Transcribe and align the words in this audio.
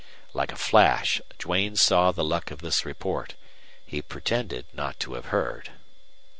Like 0.33 0.51
a 0.51 0.55
flash 0.55 1.21
Duane 1.37 1.75
saw 1.75 2.11
the 2.11 2.23
luck 2.23 2.49
of 2.49 2.61
this 2.61 2.85
report. 2.85 3.35
He 3.85 4.01
pretended 4.01 4.65
not 4.73 4.99
to 5.01 5.13
have 5.13 5.25
heard. 5.27 5.73